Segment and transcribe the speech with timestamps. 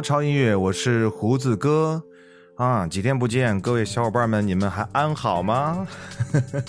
[0.00, 2.02] 超音乐，我是胡子哥
[2.56, 2.86] 啊！
[2.86, 5.86] 几天不见，各位小伙伴们，你们还安好吗？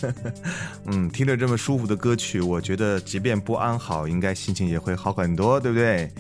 [0.86, 6.12] 嗯，听着这么舒服的歌曲，我觉得即便不安好，应该心情也会好很多，对不对？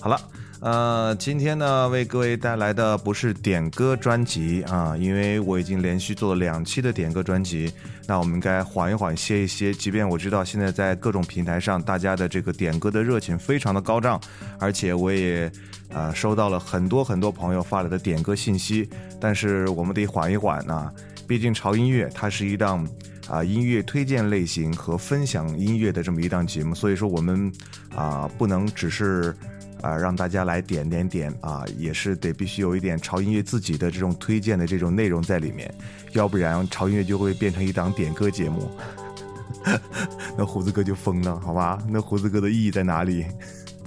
[0.00, 0.20] 好了，
[0.60, 7.72] 呃，今天呢，为各位带来的不是点歌专辑啊，因为我已经连续做了两期的点歌专辑，
[8.06, 9.72] 那我们应该缓一缓，歇一歇。
[9.72, 14.20] 即便我知道现在在各种平台上，大家的这个点歌的热情非常的高涨，
[14.58, 15.50] 而且我也。
[15.92, 18.88] 啊，收到了很多很多朋友发来的点歌信息，
[19.20, 20.88] 但是我们得缓一缓啊，
[21.26, 22.86] 毕竟潮音乐它是一档
[23.28, 27.52] 啊音乐推荐类型和分享音乐的这么一档节目，所以说我们
[27.92, 29.34] 啊不能只是
[29.82, 35.72] 啊，让大家来点点点啊，也是得必须有一点潮音乐自己的这种推荐的这种内容在里面，
[36.12, 38.70] 要不然潮音乐就会变成一档点歌节目，
[40.36, 41.82] 那胡子哥就疯了，好吧？
[41.88, 43.26] 那胡子哥的意义在哪里？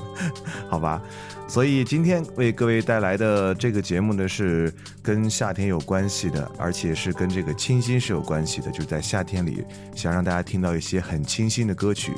[0.69, 1.01] 好吧？
[1.47, 8.71] 所以今天为各位带来的这个节目呢，是跟夏天有关系的，而且是跟这个清新是有关系的。
[8.71, 9.63] 就在夏天里，
[9.93, 12.13] 想让大家听到一些很清新的歌曲，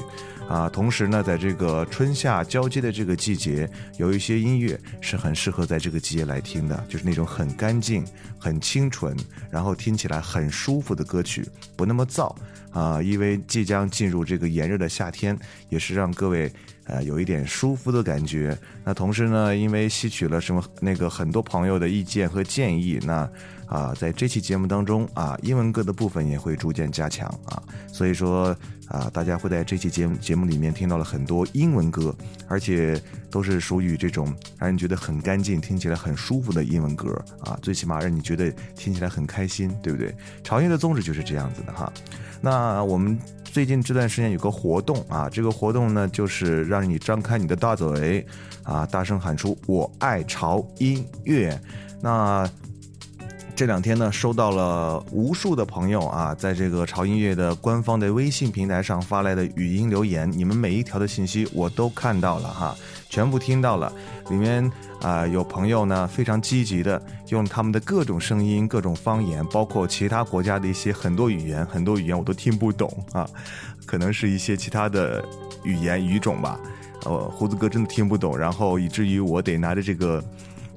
[0.48, 3.68] 啊，同时呢，在这个春夏交接的这个季节，
[3.98, 8.06] 有一些音乐是很适合在这个季节来听的，就是那种很干净、
[8.38, 9.18] 很清纯，
[9.50, 11.44] 然后听起来很舒服的歌曲，
[11.76, 12.34] 不那么燥
[12.72, 13.02] 啊。
[13.02, 15.36] 因为即将进入这个炎热的夏天，
[15.70, 16.54] 也是让各位。
[16.86, 18.58] 呃，有一点舒服的感觉。
[18.84, 23.30] 那同时呢，因为吸取了什么那个很多朋友的意见和建议，那
[23.66, 27.62] 啊，在这期节目当中啊，英文歌的部分也会逐渐加强啊。
[27.92, 28.56] 所以说
[28.88, 32.16] 啊，大家会在这期节目节目里面听到了很多英文歌，
[32.48, 34.28] 而且都是属于这种
[34.60, 37.58] 让人觉得很干净、听起来很舒服的英文歌啊。
[37.64, 40.16] 最起码让你觉得听起来很开心，对不对？
[40.44, 41.92] 潮音的宗旨就是这样子的哈。
[42.46, 43.20] 那我们。
[43.52, 48.28] 最近这段时间有个活动啊，这个活动呢就是让你张开你的大嘴，
[48.64, 51.58] 啊，大声喊出“我爱潮音乐”。
[52.04, 52.46] 那
[53.56, 62.76] 这两天呢，收到了无数的朋友啊，在这个潮音乐的官方的微信平台上发来的语音留言，你们每一条的信息我都看到了哈，
[63.16, 63.90] 全部听到了。
[64.30, 64.70] 里面
[65.02, 73.26] 啊，有朋友呢非常积极的用他们的各种声音、各种方言，包括其他国家的一些很多语言，很多语言我都听不懂啊，
[73.86, 75.24] 可能是一些其他的
[75.64, 76.60] 语言语种吧。
[77.06, 80.22] 呃，胡子哥真的听不懂，然后以至于我得拿着这个。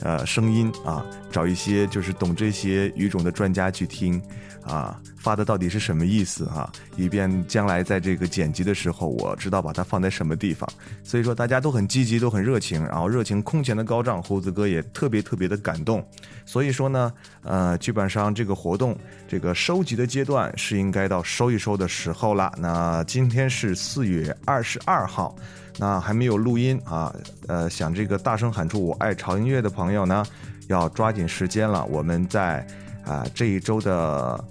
[0.01, 4.23] 呃，声音啊，找一些就是懂这些语种的专家去听，
[4.69, 10.69] 啊，发的到底是什么意思哈，以便将来在这个剪辑的时候，我知道把它放在什么地方。
[11.03, 16.07] 所以说大家都很积极，都很热情，然后热情空前的高涨，胡子哥也特别特别的感动。
[16.45, 17.13] 所以说呢，
[17.43, 22.53] 呃，基本上这个活动这个收集的阶段是应该到收一收的时候了。
[22.59, 25.35] 那今天是四月二十二号。
[25.81, 27.15] 那还没有录音啊，
[27.47, 30.25] 呃，想这个大声喊出“我爱潮音乐”的朋友呢，
[30.67, 31.85] 要抓紧时间了。
[31.85, 32.67] 我们在
[33.09, 34.45] 啊这一周的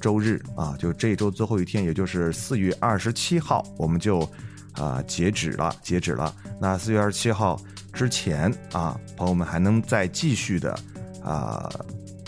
[0.00, 4.20] 周日啊，就这一周最后一天，也就是四月二十七号，我们就
[4.72, 6.32] 啊截止了，截止了。
[6.60, 7.58] 那四月二十七号
[7.92, 10.78] 之前啊，朋友们还能再继续的
[11.24, 11.70] 啊，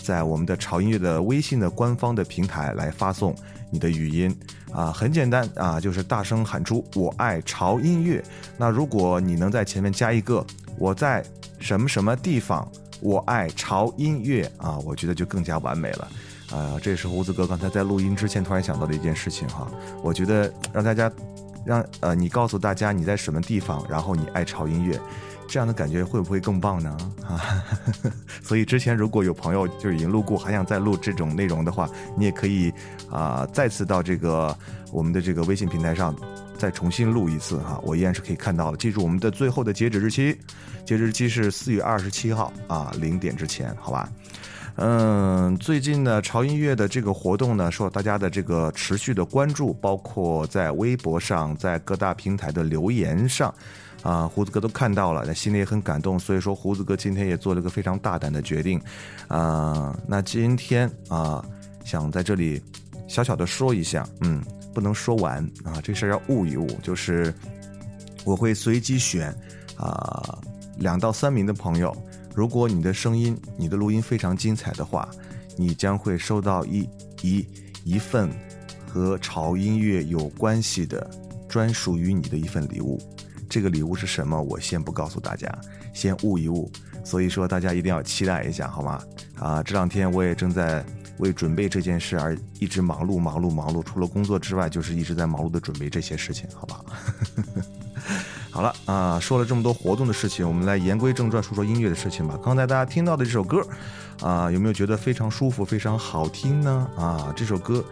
[0.02, 3.36] 在我们的潮音乐的微信的官方的平台来发送
[3.70, 4.34] 你的语音。
[4.72, 8.22] 啊，很简单啊，就是大声喊出“我爱潮音乐”。
[8.58, 10.44] 那如果你能在前面加一个
[10.76, 11.24] “我在
[11.58, 12.70] 什么什么地方，
[13.00, 16.08] 我爱潮音乐”啊，我觉得就更加完美了。
[16.50, 19.68] 啊，这也是胡子哥刚才在录音之前突然想到的一件事情哈。
[20.02, 21.10] 我觉得让大家，
[21.64, 25.00] 让呃你告诉大家你在什么地方，然后你爱潮音乐。
[25.48, 26.96] 这样的感觉会不会更棒呢？
[27.24, 27.38] 啊，
[28.42, 31.88] 所以之前如果有朋友就已经录过，还想再录这种内容的话，
[32.18, 32.72] 你也可以
[33.08, 34.56] 啊再次到这个
[34.90, 36.12] 我们的这个微信平台上
[36.56, 38.76] 再重新录一次哈，我依然是可以看到的。
[38.76, 40.36] 记住我们的最后的截止日期，
[40.84, 44.08] 截止日期是四月二十七号啊零点之前，好吧？
[44.76, 53.54] 嗯，最近呢潮音乐的这个活动呢，受大家的这个持续的关注，包括在微博上，在各大平台的留言上。
[54.02, 58.80] 啊，胡子哥都看到了，那心里也很感动，所以说胡子哥今天也做了个非常大胆的决定，
[59.26, 61.44] 啊，那今天啊，
[61.84, 62.62] 想在这里
[63.08, 64.40] 小小的说一下，嗯，
[64.76, 67.32] 不能说完啊，这事儿要悟一悟，就是
[68.26, 69.34] 我会随机选
[69.74, 70.38] 啊
[70.76, 71.96] 两到三名的朋友，
[72.34, 75.08] 如果你的声音、你的录音非常精彩的话，
[75.56, 76.86] 你将会收到一
[77.22, 77.48] 一
[77.84, 78.28] 一份
[78.86, 81.08] 和潮音乐有关系的
[81.48, 83.00] 专属于你的一份礼物。
[83.48, 84.42] 这个礼物是什么？
[84.42, 85.50] 我先不告诉大家，
[85.94, 86.70] 先悟一悟。
[87.02, 89.00] 所以说，大家一定要期待一下，好吗？
[89.38, 90.84] 啊，这两天我也正在
[91.18, 93.82] 为准备这件事而一直忙碌、忙碌、忙碌。
[93.82, 96.80] 除了工作之外，就是一直在忙碌的准备这些事情，好吧？
[98.50, 102.38] 好了啊，说了这么多活动的事情，我们来言归正传，说说音乐的事情吧。
[102.42, 103.66] 刚才大家听到的这首歌，
[104.20, 106.88] 啊，有没有觉得非常舒服、非常好听呢？
[106.96, 107.84] 啊，这首歌，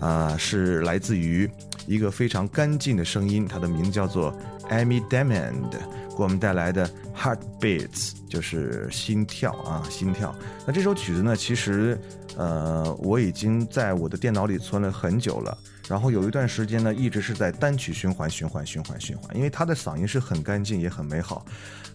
[0.00, 1.50] 啊，是来自于
[1.86, 4.34] 一个非常干净的声音，它的名字叫做。
[4.68, 10.34] Amy Diamond 给我们带来的 Heartbeats 就是心跳啊，心跳。
[10.66, 11.96] 那这首曲子呢，其实
[12.36, 15.56] 呃我已经在我的电脑里存了很久了。
[15.88, 21.46] 然后有一段时间呢，一直是在单曲循环、循环、循环、循环，因为他的嗓音是很干净，也很美好，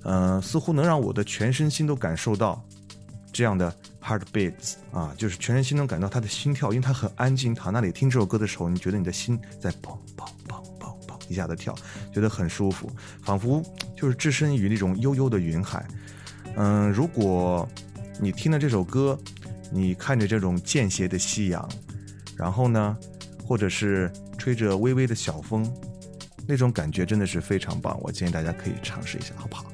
[0.04, 2.64] 嗯，似乎能让我的全身心都感受到
[3.34, 7.54] 这样的 Heartbeats 啊，就是全身心能感到他的心跳，因为他很安静。
[7.54, 11.76] 躺那里听这首歌的时候，你觉得你的心在砰砰砰砰砰，一下的跳，
[12.14, 12.90] 觉得很舒服，
[13.22, 13.62] 仿佛
[13.94, 15.86] 就是置身于那种悠悠的云海。
[16.56, 17.68] 嗯，如果
[18.22, 19.20] 你听了这首歌，
[19.72, 21.68] 你看着这种间歇的夕阳，
[22.36, 22.98] 然后呢，
[23.44, 25.72] 或者是吹着微微的小风，
[26.46, 27.98] 那种感觉真的是非常棒。
[28.02, 29.66] 我建议大家可以尝试一下，好不好？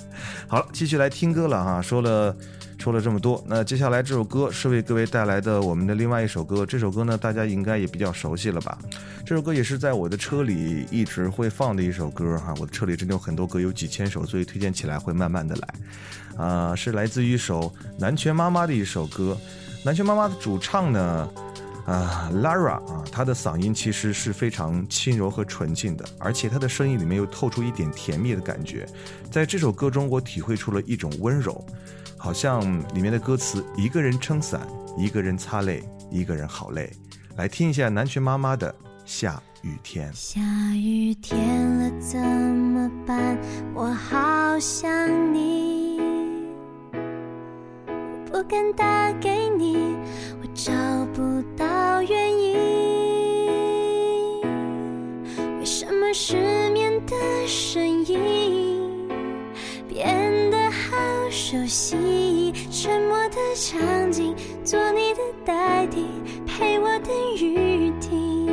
[0.46, 1.82] 好了，继续来听歌了哈。
[1.82, 2.36] 说了
[2.78, 6.64] 说了这么多，那接下来这首歌是为各位带来的我们的另外一首歌。
[6.64, 8.78] 这首歌呢，大家应该也比较熟悉了吧？
[9.24, 12.54] 这首歌也是在我的车里一直会放的一首歌哈。
[12.60, 16.44] 我的车里真的有很多歌，有几千首，所以推荐起来会慢慢的来。
[16.44, 19.36] 啊，是来自于一首南拳妈妈的一首歌。
[19.84, 21.28] 南拳妈妈的主唱呢？
[21.86, 28.84] 啊，Lara 啊，她的嗓音其实是非常轻柔和纯净的，而且她的声音里面又透出一点甜蜜的感觉。
[29.30, 31.64] 在这首歌中，我体会出了一种温柔，
[32.26, 32.60] 好像
[32.92, 34.66] 里面的歌词：一个人撑伞，
[34.98, 35.80] 一个人擦泪，
[36.10, 36.90] 一个人好累。
[37.36, 38.72] 来听一下南拳妈妈的
[39.04, 40.12] 《下雨天》。
[40.16, 40.40] 下
[40.74, 41.38] 雨天
[41.78, 43.38] 了怎么办？
[43.72, 44.90] 我好想
[45.32, 46.00] 你，
[48.32, 49.94] 不敢打给你，
[50.42, 50.72] 我找
[51.14, 52.56] 不到原因。
[55.60, 56.34] 为什么失
[56.70, 57.14] 眠的
[57.46, 59.08] 声音
[59.88, 60.45] 变
[61.48, 62.52] 熟悉？
[62.72, 64.34] 沉默的场景，
[64.64, 66.04] 做你的代替，
[66.44, 68.48] 陪我等雨停。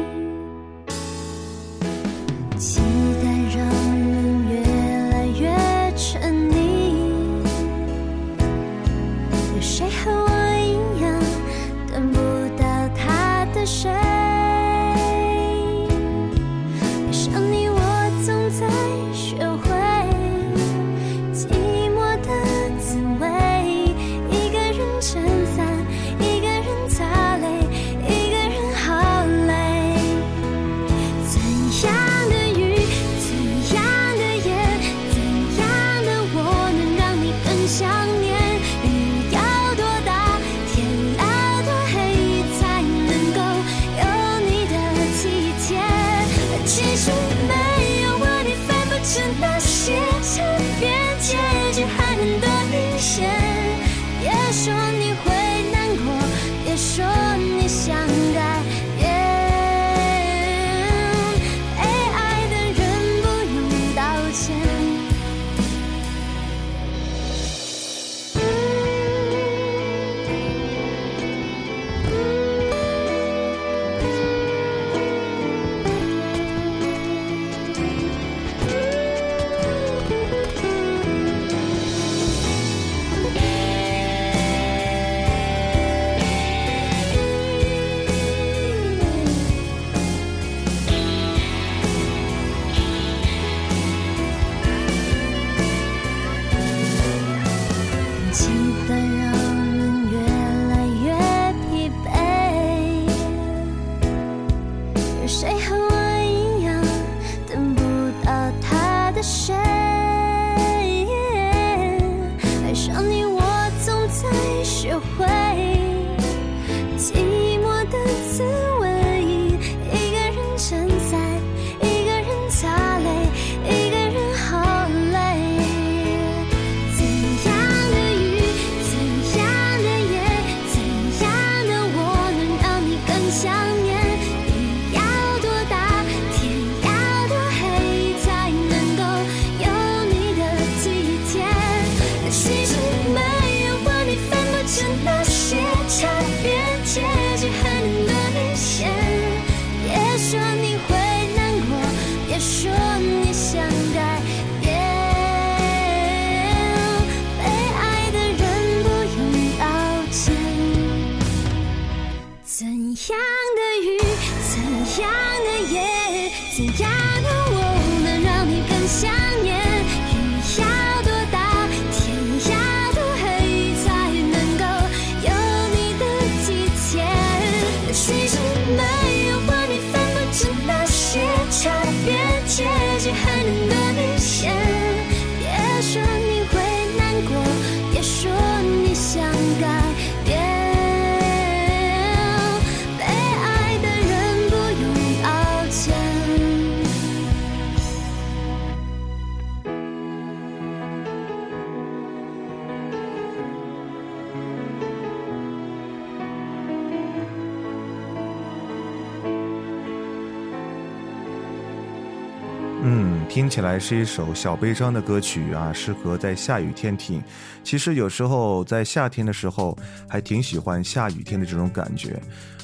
[213.43, 217.21] 听起来是一首小悲伤的歌曲啊，适合在下雨天听。
[217.62, 222.17] 其实有时候在夏天的时候，还挺喜欢下雨天的这种感觉，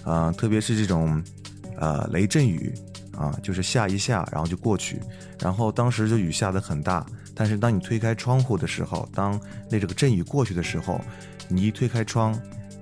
[0.05, 1.21] 啊，特别是这种，
[1.77, 2.73] 呃，雷阵雨
[3.11, 5.01] 啊，就是下一下，然后就过去，
[5.41, 7.05] 然后当时就雨下的很大，
[7.35, 9.37] 但是当你推开窗户的时候，当
[9.69, 11.01] 那这个阵雨过去的时候，
[11.49, 12.31] 你一推开窗，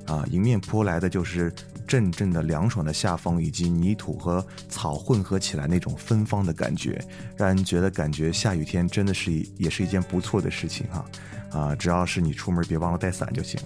[0.06, 1.52] 啊，迎面扑来的就是
[1.88, 7.02] 阵阵的凉爽的夏风，以及泥土和草混合起来那种芬芳的感觉，
[7.38, 11.06] 让人觉得感觉下雨天真的是也是一件不错的事情哈，
[11.52, 13.60] 啊，只要是你出门别忘了带伞就行。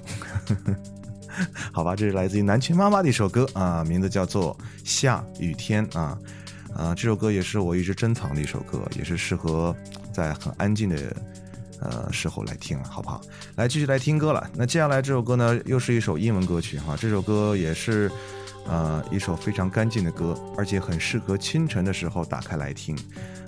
[1.72, 6.20] 好吧，这是来自于南拳妈妈的一首歌啊，名字叫做《下雨天》啊，
[6.76, 9.76] 啊，这首歌也是我一直珍藏的一首歌，也是适合
[10.14, 11.16] 在很安静的
[11.82, 13.20] 呃时候来听了，好不好？
[13.56, 14.50] 来继续来听歌了。
[14.56, 18.10] 那接下来这首歌呢，又是一首英文歌曲哈，这首歌也是
[18.66, 22.98] 呃一首非常干净的歌，而且很适合清晨的时候打开来听。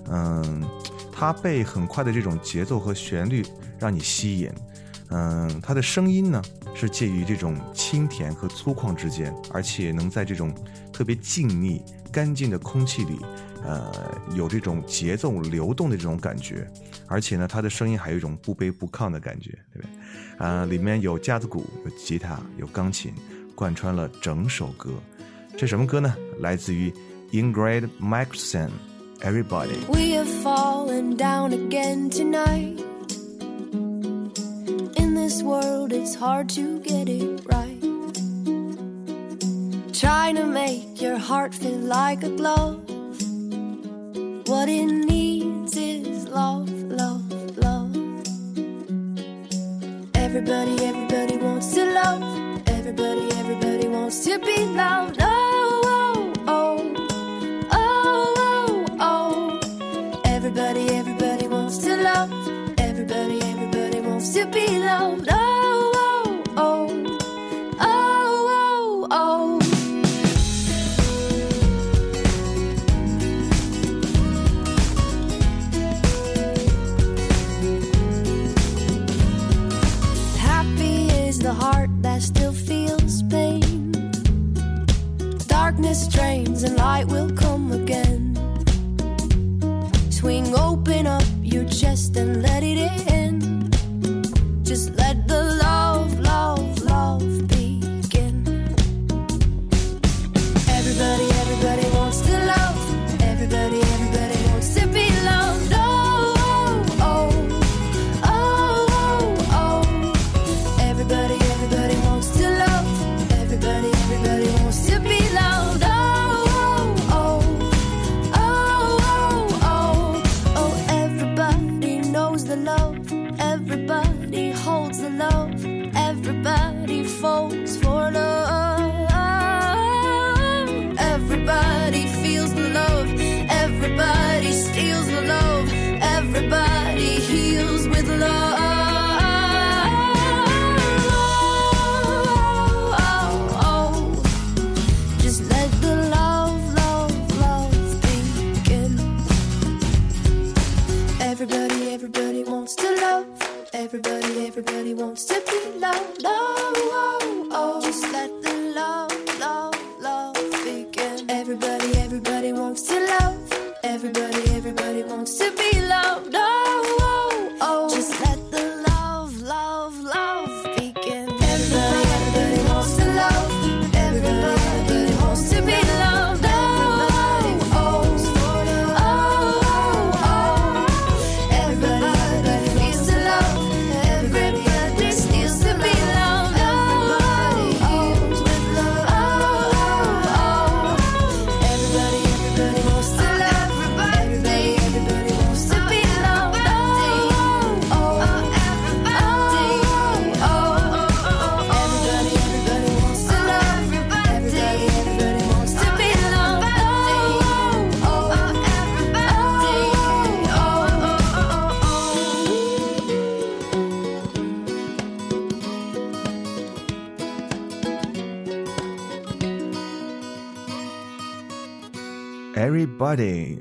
[0.10, 0.68] 嗯，
[1.12, 3.46] 它被很快的这种节奏和旋律
[3.80, 4.52] 让你吸引。
[5.10, 6.42] 嗯，它的声音呢
[6.74, 10.54] 是介于这种清甜和粗犷之间，而且能在这种
[10.92, 13.20] 特别静谧、干净的空气里，
[13.64, 13.92] 呃，
[14.36, 16.68] 有这种节奏流动的这种感觉。
[17.08, 20.46] 而且呢，它的声音还有一种不卑不亢的感觉，对不对？
[20.46, 23.14] 啊，里面有架子鼓、有吉他、有钢琴，
[23.56, 24.92] 贯穿了整首歌。
[25.56, 26.16] 这什么歌呢？
[26.40, 26.92] 来自于
[27.32, 28.70] Ingrid Michaelson，
[29.22, 29.76] 《Everybody》。
[29.88, 32.84] We have fallen down again tonight.
[34.96, 37.80] In this world, it's hard to get it right.
[39.94, 42.83] Trying to make your heart feel like a glove.
[44.54, 47.26] What it needs is love, love,
[47.58, 47.96] love.
[50.14, 52.22] Everybody, everybody wants to love.
[52.68, 55.18] Everybody, everybody wants to be loved.
[55.22, 57.68] Oh, oh, oh.
[57.72, 60.22] Oh, oh, oh.
[60.26, 62.32] Everybody, everybody wants to love.
[62.78, 65.30] Everybody, everybody wants to be loved.
[65.32, 65.43] Oh,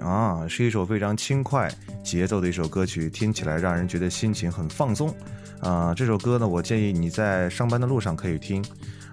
[0.00, 1.70] 啊，是一首非常轻快
[2.02, 5.14] 节奏的一首歌曲，听起来让人觉得心情很放松。
[5.60, 8.64] 啊，这首歌呢，我建议你在上班的路上可以听，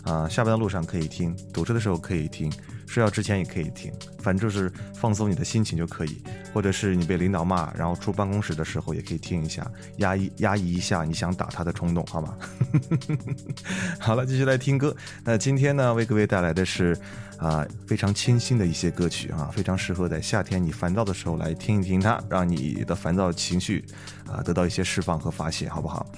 [0.04, 2.52] 啊，下班的路上可以听，堵车的时候可以听，
[2.90, 6.22] 睡觉之前也可以听，反正就是放松你的心情就可以。
[6.52, 12.36] 或者是你被领导骂，然后出办公室的时候也可以听一下，压抑压抑一下你想打他的冲动，好吗？
[14.02, 14.96] 好了，继续来听歌。
[15.24, 16.98] 那今天呢，为各位带来的是
[17.38, 23.86] 啊非常清新的一些歌曲啊，非常适合在夏天你烦躁的时候来听一听它，让你的烦躁情绪
[24.28, 26.12] 啊得到一些释放和发泄，好不好？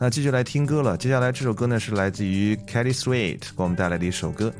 [0.00, 0.96] 那继续来听歌了。
[0.96, 4.52] 接下来这首歌呢是来自于 Kelly Sweet 给我们带来的一首歌。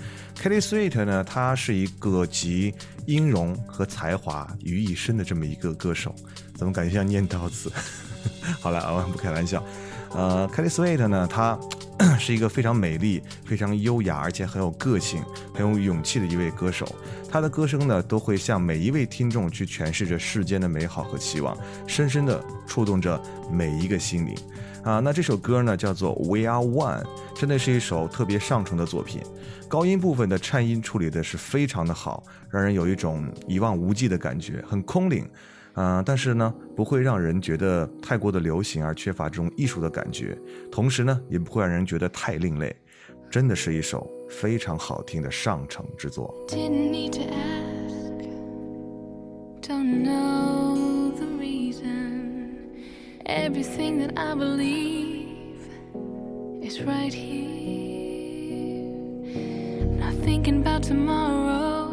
[0.42, 2.74] Kelly Sweet 呢，他是一个集
[3.07, 6.12] 音容和才华于一身的这么一个歌手。
[6.57, 7.70] 怎么感觉像念叨词？
[8.61, 9.64] 好了，我不开玩笑。
[10.10, 11.58] 呃，Kelly Sweet 呢，她
[12.18, 16.86] 是一个非常美丽、非常优雅，而且很有个性、很有勇气的一位歌手。
[17.30, 24.34] 她的歌声呢，都会向每一位听众去诠释着世间的美好和期望，深深的触动着每一个心灵。
[24.84, 27.02] 啊，那这首歌呢叫做《We Are One》，
[27.34, 29.20] 真的是一首特别上乘的作品。
[29.68, 35.28] 高音部分的颤音处理的是非常的好，让人有一种一望无际的感觉，很空灵。
[35.80, 40.36] 嗯，但是呢，不会让人觉得太过的流行而缺乏这种艺术的感觉，
[40.72, 42.74] 同时呢，也不会让人觉得太另类。
[43.30, 46.34] 真的是一首非常好听的上乘之作。
[49.62, 52.72] don't know the reason.
[53.26, 55.60] Everything that I believe
[56.62, 58.88] is right here.
[60.00, 61.86] Not thinking about tomorrow,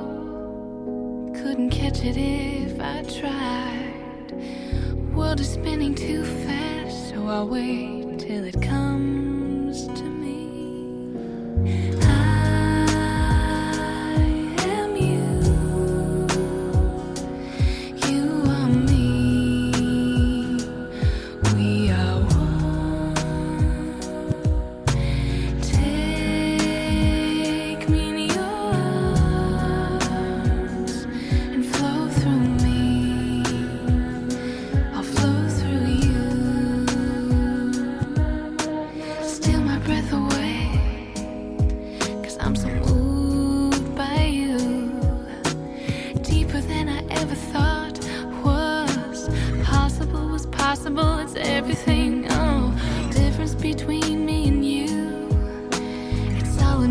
[1.36, 4.32] couldn't catch it if I tried.
[5.16, 12.05] World is spinning too fast, so I'll wait till it comes to me.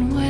[0.02, 0.23] what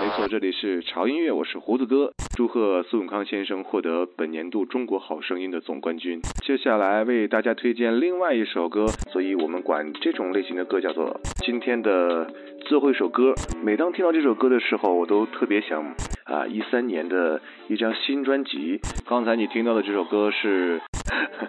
[0.00, 2.11] 没错这里是潮音乐，我是胡子哥。
[2.52, 6.20] 贺苏永康先生获得本年度中国好声音的总冠军。
[6.44, 12.30] 接下来为大家推荐另外一首歌，所以我们管这种类型的歌叫做今天的
[12.66, 13.34] 最后一首歌。
[13.64, 15.82] 每当听到这首歌的时候，我都特别想
[16.24, 18.78] 啊，一三年的一张新专辑。
[19.08, 20.78] 刚才你听到的这首歌是，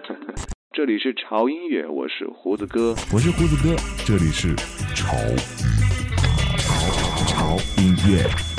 [0.72, 2.94] 这里是潮音乐，我是胡子哥。
[3.12, 4.56] 我是胡子哥，这里是
[4.94, 5.18] 潮。
[7.28, 8.53] 潮音乐。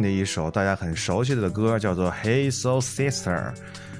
[0.00, 3.52] 的一首大家很熟悉的歌，叫做《Hey Soul Sister》。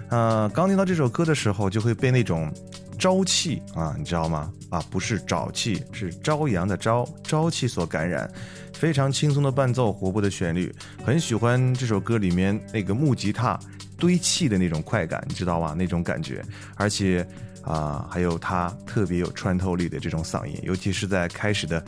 [0.09, 2.51] 呃，刚听到这首歌的时候，就会被那种
[2.99, 4.51] 朝气啊，你知道吗？
[4.71, 8.31] 啊，不是沼气，是朝阳的朝，朝气所感染。
[8.73, 13.59] 非常轻松的伴奏，活泼的旋律，很喜欢这首歌里面那个木吉他
[13.99, 15.75] 堆砌的那种快感，你知道吗？
[15.77, 16.43] 那种感觉，
[16.77, 17.27] 而且
[17.63, 21.83] 啊、还有他特别有穿透力的这种嗓音，尤其是在开始的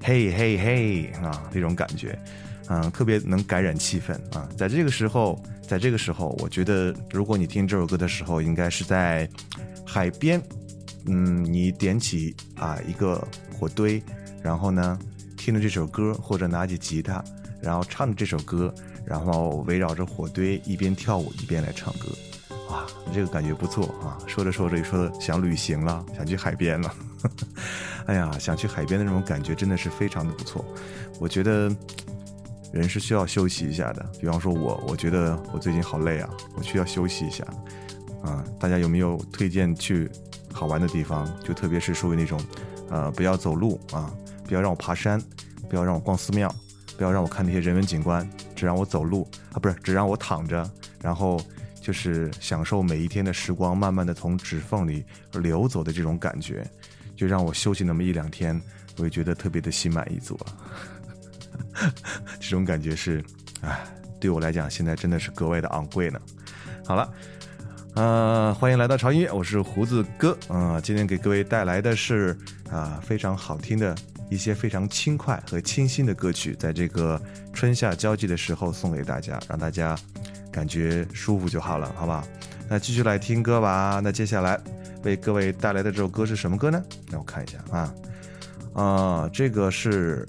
[0.00, 2.18] 嘿嘿嘿啊那种感觉，
[2.68, 4.48] 嗯、特别能感染气氛啊。
[4.56, 9.28] 在这个时候，在这个时候，我觉得如果你听这首歌的时候，应该是在
[9.86, 10.40] 海边，
[11.06, 13.26] 嗯，你点起啊一个
[13.58, 14.02] 火堆，
[14.42, 14.98] 然后呢
[15.36, 17.22] 听着这首歌，或者拿起吉他，
[17.60, 18.72] 然后唱着这首歌，
[19.04, 22.08] 然后围绕着火堆一边跳舞一边来唱歌。
[22.70, 24.16] 哇，这个感觉不错啊！
[24.26, 26.94] 说着说着，说想旅行了，想去海边了。
[28.06, 30.64] 哎呀，想去海边的那种感觉真的是非常的不错。
[31.20, 31.70] 我觉得
[32.72, 34.04] 人是需要休息一下的。
[34.18, 37.44] 比方说我，我觉得我最近好累啊，我需要休息一下。
[38.22, 40.08] 啊，大家有没有推荐去
[40.52, 41.28] 好玩的地方？
[41.42, 42.40] 就特别是属于那种，
[42.88, 44.12] 呃，不要走路啊，
[44.46, 45.20] 不要让我爬山，
[45.68, 46.48] 不要让我逛寺庙，
[46.96, 50.70] 不要让我看那些人文景观，只让我走路啊，不是，只让我躺着，
[51.02, 51.36] 然后
[51.80, 56.64] 就是享受每一天的时光慢慢的从指缝里流走的这种感觉，
[57.16, 58.60] 就让我休息那么一两天，
[58.98, 60.54] 我也觉得特别的心满意足啊。
[62.40, 63.22] 这种感觉是，
[63.60, 63.84] 哎，
[64.20, 66.20] 对我来讲现在真的是格外的昂贵呢。
[66.84, 67.12] 好了。
[67.94, 70.34] 呃，欢迎来到潮音乐，我是胡子哥。
[70.48, 72.34] 啊、今天给各位带来的是
[72.70, 73.94] 啊、非常好听的
[74.30, 77.20] 一些非常轻快和清新的歌曲，在这个
[77.52, 79.94] 春夏交际的时候送给大家，让大家
[80.50, 82.26] 感觉舒服就好了，好不好？
[82.66, 84.00] 那继续来听歌吧。
[84.02, 84.58] 那接下来
[85.02, 86.82] 为各位带来的这首歌是什么歌呢？
[87.10, 87.94] 让我看一下啊，
[88.72, 90.26] 啊、这个是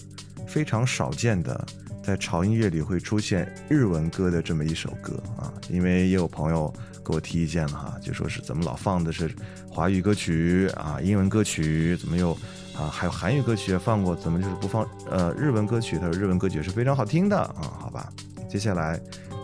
[0.48, 1.66] 非常少见的。
[2.04, 9.34] 在潮音乐里会出现日文歌的这么一首歌啊，因为也有朋友给我提意见了哈，就说是怎么老放的是
[9.70, 12.34] 华语歌曲啊，英文歌曲怎么又
[12.78, 15.98] 啊还有韩语歌曲也放过，怎么就是不放呃日文歌曲？
[15.98, 18.12] 他说日文歌曲是非常好听的啊，好吧。
[18.50, 19.00] 接下来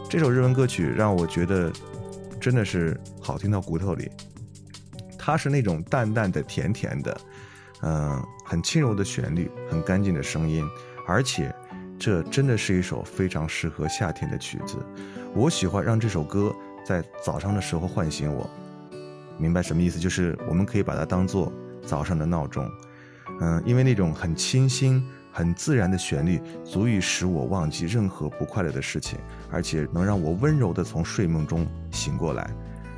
[0.09, 1.71] 这首日文歌曲让我觉得
[2.41, 4.11] 真的是好听到骨头里，
[5.17, 7.21] 它是那种淡淡的、甜甜的，
[7.83, 10.67] 嗯、很轻柔的旋律，很干净的声音，
[11.09, 11.53] 而且。
[12.01, 14.77] 这真的是一首非常适合夏天的曲子，
[15.33, 18.49] 我喜欢让这首歌在早上的时候唤醒我。
[19.37, 19.99] 明白什么意思？
[19.99, 21.51] 就是我们可以把它当做
[21.85, 22.65] 早上的闹钟，
[23.41, 29.19] 嗯，因为那种很清新、很自然的旋律，足以使我忘记任何不快乐的事情，
[29.51, 32.49] 而且能让我温柔的从睡梦中醒过来。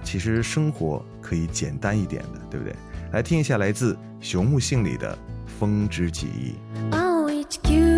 [0.04, 2.76] 其实生活可以简单一点的，对不对？
[3.14, 5.12] 来听一下来自熊木杏里的
[5.60, 6.54] 《风之记忆》。
[6.92, 7.91] 青い地球が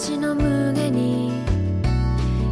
[0.00, 1.32] 私の胸に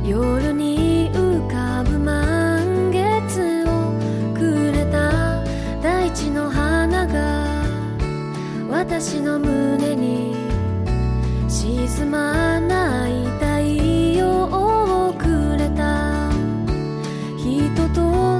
[0.04, 3.94] 夜に浮かぶ満月を
[4.34, 5.44] くれた
[5.80, 7.64] 大地の花が
[8.68, 10.34] 私の胸に
[11.48, 13.60] 沈まない太
[14.18, 14.42] 陽
[15.08, 16.28] をくれた。
[17.38, 18.35] 人と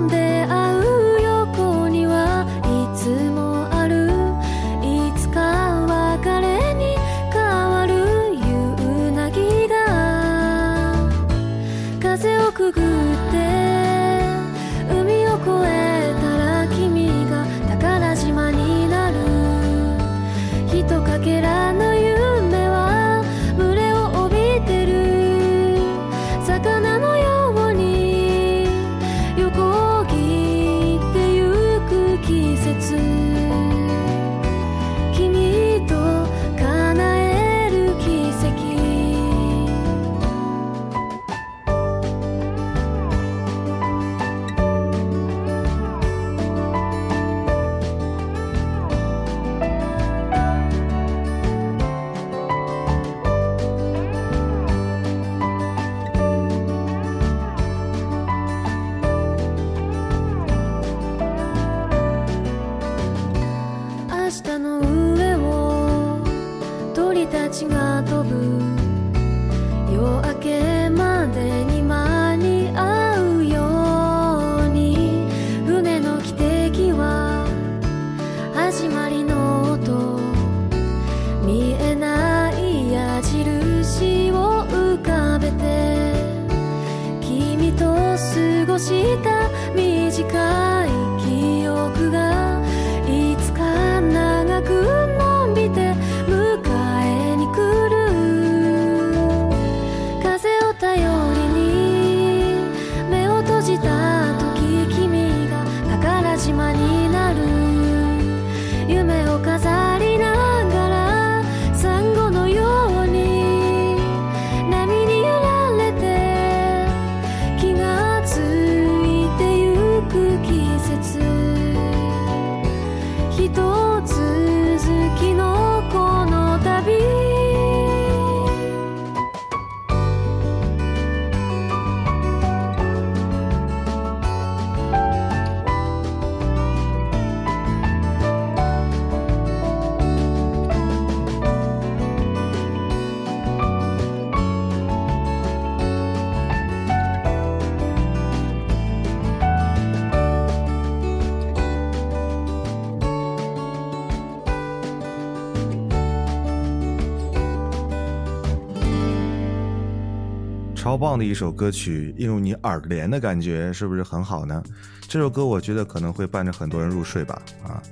[160.87, 164.63] 超棒的一首歌曲，映入你耳帘的感觉是不是很好呢？
[165.09, 167.83] 这首歌我觉得可能会伴着很多人入睡吧，啊，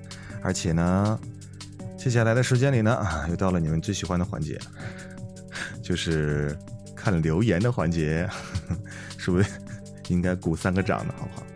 [0.44, 1.18] 而且呢，
[1.98, 4.56] 接下来的时间里呢，啊，又到了你们最喜欢的环节，
[5.82, 6.56] 就是
[6.94, 8.30] 看留言的环节，
[9.18, 9.50] 是不是
[10.06, 11.46] 应该鼓三个掌的，好不好？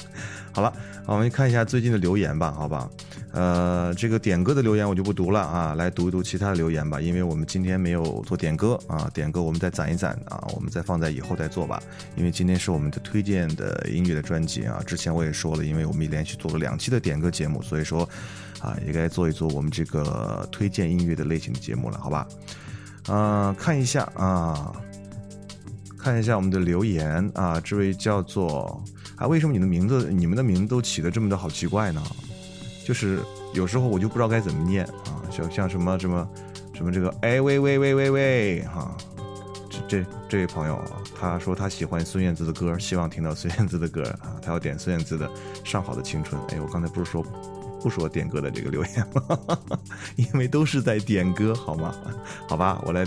[0.55, 0.73] 好了，
[1.07, 2.91] 我们看一下最近的留言吧，好吧？
[3.33, 11.81] 呃，这个点歌的留言我就不读了啊，来读一读其他的留言吧，因为我们今天没有做点歌啊，点歌我们再攒一攒啊，我们再放在以后再做吧，
[12.17, 18.09] 因为今天是我们的推荐的音乐的专辑啊，之前我也说了，因为我们连续做了两期的点歌节目，所以说
[18.61, 22.27] 啊，也该做一做我们这个推荐音乐的类型的节目了，好吧？
[23.09, 24.73] 嗯、看一下啊，
[25.99, 28.83] 看一下我们的留言啊，这位叫做
[29.17, 32.03] 啊，为什么你的名字你们的名字都起的这么的好奇怪呢？
[32.89, 33.21] 就是
[33.53, 36.27] 有时候我就不知道该怎么念啊，像像什么什么
[36.73, 38.97] 什么这个哎喂喂喂喂喂哈、
[39.69, 45.29] 这这这位朋友啊，他说他喜欢孙燕姿的歌，希望听到孙燕姿的歌啊，他要点孙燕姿的
[45.65, 46.41] 《上好的青春》。
[46.47, 47.23] 哎，我刚才不是说
[47.83, 49.59] 不说点歌的这个留言吗？
[50.17, 51.95] 因为都是在点歌，好吗？
[52.49, 53.05] 好吧，我来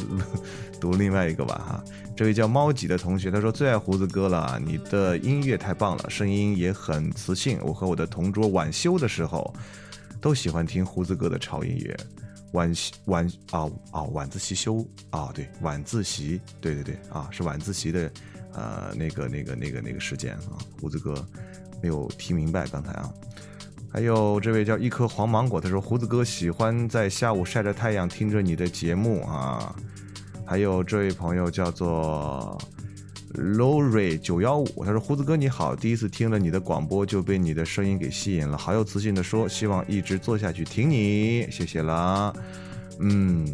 [0.79, 1.83] 读另外一个吧哈。
[2.15, 7.59] 这位叫猫几的同学，他说最爱胡子哥了，你的音乐太棒了，声音也很磁性。
[7.63, 9.53] 我和我的同桌晚休的时候，
[10.19, 11.97] 都喜欢听胡子哥的潮音乐。
[12.53, 18.11] 晚习晚啊啊晚自习休啊对晚自习对对对啊是晚自习的
[18.53, 21.25] 呃那个那个那个那个时间啊胡子哥
[21.81, 23.09] 没有听明白刚才啊。
[23.93, 29.75] 还有这位叫一颗黄芒果，他说胡子哥喜欢在下午晒着太阳听着你的节目啊。
[30.45, 32.57] 还有这位朋友叫做
[33.33, 42.33] Lori 九幺五，他说胡子哥你好，第一次听了你的广播就被你的声音给吸引了，好有磁性的说，希望一直做下去听你，谢谢啦。
[42.99, 43.45] 嗯，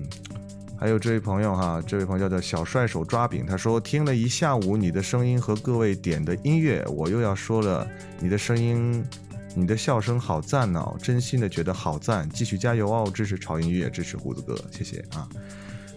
[0.80, 7.88] 还有这位朋友哈，这位朋友叫做小帅手抓饼，他说听了一下午你的声音和各位点的音乐，我又要说了，
[8.20, 9.04] 你的声音，
[9.58, 15.28] 你的笑声好赞哦，真心的觉得好赞，继续加油哦，支持潮音乐，支持胡子哥，谢谢啊。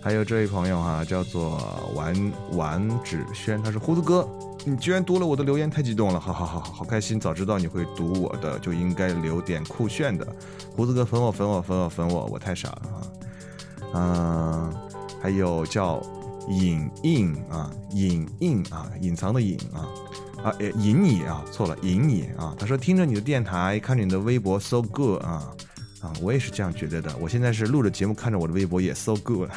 [0.01, 1.61] 还有这位朋友哈、叫做
[1.95, 4.27] 丸丸芷轩，他说胡子哥，
[4.65, 10.27] 你居然读了我的留言，太激动了，好好好好好开心，早知道你会读我的，就应该留点酷炫的。
[10.75, 13.03] 胡子哥粉我粉我粉我粉我，我太傻了啊。
[13.93, 14.75] 嗯、
[15.21, 16.01] 还有叫
[16.49, 19.87] 隐印啊，隐印啊，隐藏的隐啊。
[20.43, 22.57] 啊，引你啊，错了，引你啊。
[22.59, 25.53] 他说听着你的电台，看着你的微博，so good 啊
[26.01, 27.15] 啊，我也是这样觉得的。
[27.19, 29.51] 我现在是录着节目，看着我的微博也 so good。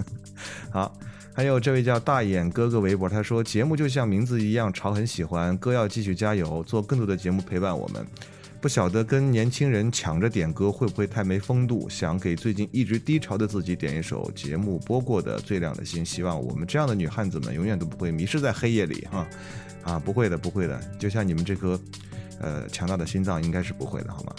[0.70, 0.94] 好，
[1.32, 8.06] 还有这位叫大眼哥哥微博，他说节目就像名字一样，潮很喜欢，哥要继续加油，做更多的节目陪伴我们。
[8.60, 11.88] 不晓得跟年轻人抢着点歌会不会太没风度？
[11.88, 19.26] 想给最近一直低潮的自己点一首节目播过的《最亮的星》，希望我们这样的女汉子们永远都不会迷失在黑夜里哈。
[19.82, 21.80] 啊，不会的，不会的，就像你们这颗
[22.40, 24.34] 呃强大的心脏，应该是不会的，好吗？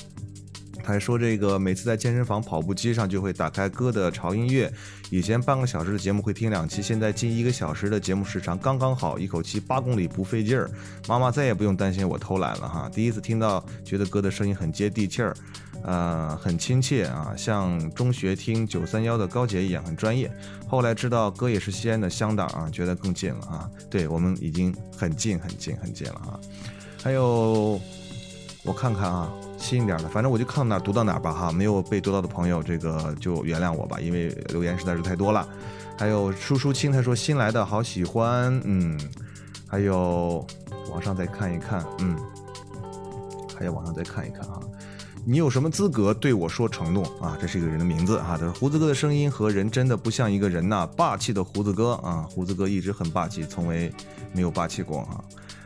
[0.84, 4.72] 他还说这个每次在健身房跑步机上就会打开歌的潮音乐，
[5.12, 10.68] 以前半个小时的节目会听两期，现在近一个小时的节目时长刚刚好，一口气八公里不费劲儿。
[11.08, 12.90] 妈妈再也不用担心我偷懒了哈。
[12.92, 15.36] 第一次听到，觉得歌的声音很接地气儿，
[15.84, 20.32] 呃，很亲切啊，像中学听九三幺的高姐一样很专业。
[20.68, 23.70] 后来知道哥也是西安的乡党啊，觉得更近了啊。
[23.90, 26.40] 对我们已经很近很近很近了啊。
[27.04, 27.82] 还有，
[28.64, 31.52] 我看看啊，新一点的，反正我就看到哪读到哪吧哈。
[31.52, 35.48] 没有被读到的朋友，这个就原谅我吧，因为留言实在是太多了。
[35.98, 39.00] 还有舒舒清他说新来的好喜欢，嗯，
[39.68, 40.46] 还有
[40.92, 42.16] 往上再看一看，嗯，
[43.58, 44.61] 还要往上再看一看啊。
[45.24, 47.38] 你有什么资格对我说承诺啊？
[47.40, 48.36] 这是一个人的名字啊。
[48.38, 53.94] 他说胡子哥的声音和人真的不像一个人呐、霸气的胡子哥啊，胡子哥一直很霸气，从未
[54.34, 55.24] 没有霸气过啊。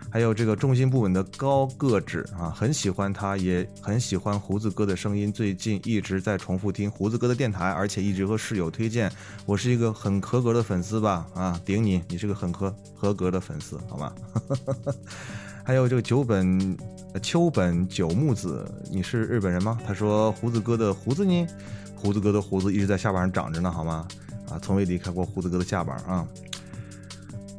[0.10, 5.32] 还有这个重心不稳的高个子啊，很喜欢他，也很喜欢胡子哥的声音。
[5.32, 9.12] 最近一直在重复听胡子哥的电台，而且一直和室友推荐。
[9.46, 11.26] 我是一个很合格的粉丝吧？
[11.34, 14.14] 啊，顶你，你是个很合合格的粉丝，好吗？
[15.68, 16.78] 还有这个九本
[17.24, 19.80] 秋本九木子，你是日本人吗？
[19.84, 21.48] 他说胡子哥的胡子呢？
[21.96, 24.08] 胡子哥的胡子一直在下巴上长着呢，好吗？
[24.48, 26.28] 啊，从未离开过胡子哥的下巴啊。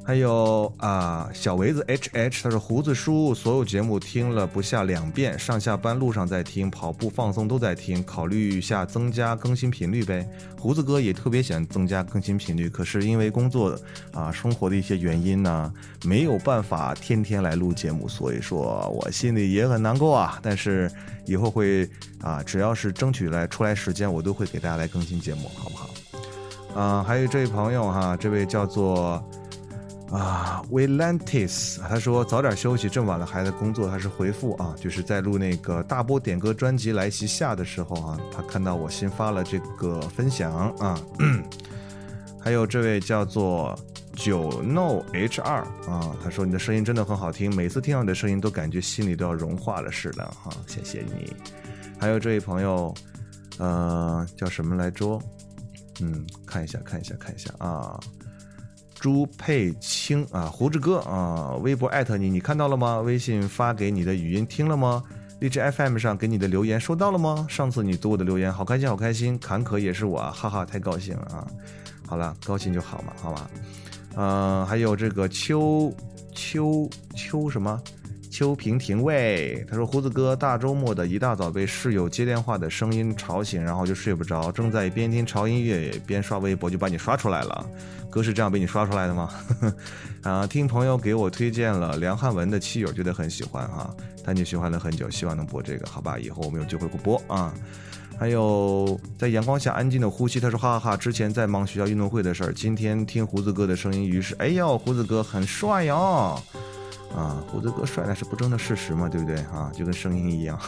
[0.06, 10.24] 还有啊，小维子 H H，他说胡子叔所有节目听了不下两遍，上下班路上在听，跑步放松都在听，考虑一下增加更新频率呗。
[10.56, 13.76] 胡子哥也特别想增加更新频率，可是因为工作
[14.12, 15.72] 啊生活的一些原因呢，
[16.04, 20.38] 没有办法天天来录节目，所以说我心里也很难过啊。
[20.40, 20.88] 但是
[21.24, 21.82] 以后会
[22.20, 25.90] 啊，只要是争取来出来时间，我都会给大家来更新节目，好不好？
[26.80, 29.20] 啊，还有这位朋友哈，这位叫做。
[30.16, 33.88] 啊 w e l a n t i s 他说早点休息，这么晚了还在工作。
[33.88, 40.98] 他是回复啊，就是在录那个大波点歌专辑来袭下的时候啊，他看到我新发了这个分享啊。
[42.40, 43.78] 还有这位叫做
[44.14, 51.34] 九 no H 二啊，他说你的声音真的很好听，每次听到你的声音都感觉心里都要融化了似的哈、谢谢你。
[51.98, 52.94] 还有这位朋友，
[53.58, 55.20] 呃，叫什么来着？
[56.00, 57.98] 嗯，看一下，看一下，看一下啊。
[58.98, 63.00] 朱佩清啊，胡子哥啊，微博艾特你，你看到了吗？
[63.00, 65.02] 微信发给你的语音听了吗？
[65.38, 67.46] 荔枝 FM 上给你的留言收到了吗？
[67.48, 71.46] 上次你读我的留言，好开心，好开心，坎坷也是我，哈哈，太高兴了啊！
[72.06, 73.50] 好了，高兴就好嘛，好吧？
[74.16, 75.94] 嗯、还有这个秋
[76.34, 77.80] 秋秋什么？
[78.30, 87.66] 秋萍婷喂，他说胡子哥大周末的一大早被室友接电话的声音吵醒，然后就睡不着，正在边听潮音乐边刷微博，就把你刷出来了。
[88.16, 89.28] 哥是这样被你刷出来的吗？
[90.24, 93.94] 啊，听朋友给我推荐了梁汉文的《妻友》，觉得很喜欢啊，
[94.24, 96.18] 但你循环了很久，希望能播这个，好吧？
[96.18, 97.52] 以后我们有机会会播啊。
[98.18, 106.40] 还有在阳光下安静的呼吸，他说哈哈哈，之前在忙学校运动会的事儿，今天听胡子哥的声音，于是哎呦，胡子哥很帅哟。
[107.14, 109.70] 啊，胡子哥帅那是不争的事实嘛，对不对啊？
[109.74, 110.58] 就跟声音一样，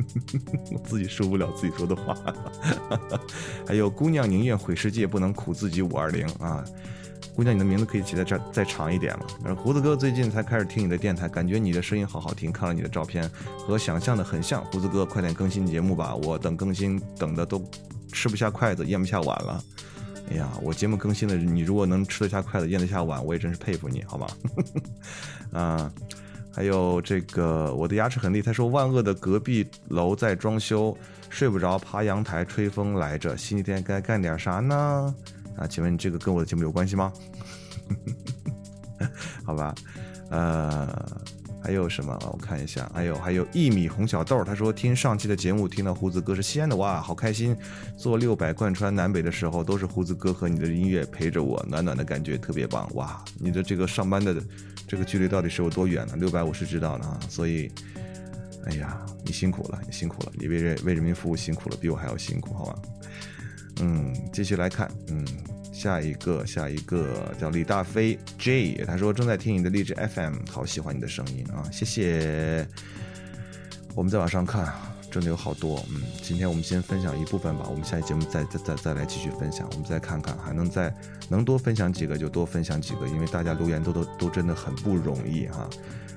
[0.72, 2.16] 我自己受不了自己说的话。
[3.66, 6.64] 还有姑娘宁愿毁世界，不能苦自己五二零啊。
[7.34, 9.24] 姑娘，你的名字可以起在这儿再长一点吗？
[9.42, 13.26] 而胡子哥最近才开始听你的电台，感觉你的声音好好听，看了你的照片
[13.58, 14.62] 和想象的很像。
[14.66, 17.64] 胡子哥，快点更新节目吧，我等更新等的都
[18.12, 19.64] 吃不下筷子，咽不下碗了。
[20.30, 24.26] 哎呀，我节目更新的，你如果能吃得下筷子，咽得下碗，我也真是佩服你，好吗？
[25.52, 25.92] 啊，
[26.54, 28.42] 还有这个，我的牙齿很利。
[28.42, 30.96] 他说万恶的隔壁楼在装修，
[31.30, 33.36] 睡不着，爬阳台吹风来着。
[33.36, 35.14] 星期天该干点啥呢？
[35.56, 37.12] 啊，请问你这个跟我的节目有关系吗？
[39.44, 39.74] 好吧，
[40.30, 41.04] 呃，
[41.62, 42.18] 还有什么？
[42.32, 47.56] 我看一下，还有还有一米红小豆，他说听上期的节目，听到胡子哥是西安的，哇，好开心！
[47.96, 53.24] 做六百贯穿南北的时候，都是胡子哥和你的音乐陪着我，暖暖的感觉特别棒，哇！
[53.38, 54.42] 你的这个上班的
[54.88, 56.14] 这个距离到底是有多远呢？
[56.16, 57.70] 六百我是知道的啊，所以，
[58.66, 62.74] 哎呀，你辛苦了，你辛苦了，你为人为人民服务辛苦了，比我还要辛苦，好吧？
[63.80, 65.24] 嗯，继续来看，嗯，
[65.72, 72.66] 下一个，下一个叫李大飞 J，他说正在听你的励志 FM，好喜欢你的声音啊，谢谢。
[73.94, 74.72] 我们再往上看，
[75.10, 80.94] 真的有好多，嗯，今天我们先分享一部分吧，我们下期节目再再再再来继续分享，我们再看看还能再
[81.28, 85.68] 能多分享几个就多分享几个，因为大家留言都都都真的很不容易哈、